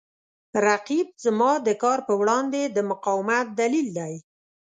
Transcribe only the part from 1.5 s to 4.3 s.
د کار په وړاندې د مقاومت دلیل دی